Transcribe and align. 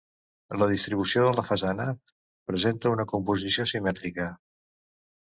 La 0.61 0.67
distribució 0.71 1.25
de 1.25 1.33
la 1.41 1.43
façana 1.51 1.87
presenta 2.49 2.97
una 2.97 3.09
composició 3.15 3.71
simètrica. 3.77 4.31